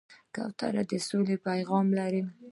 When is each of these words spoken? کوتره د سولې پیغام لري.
کوتره 0.35 0.83
د 0.89 0.91
سولې 1.07 1.35
پیغام 1.47 1.87
لري. 1.99 2.21